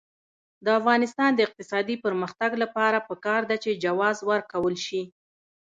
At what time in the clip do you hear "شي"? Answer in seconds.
4.85-5.01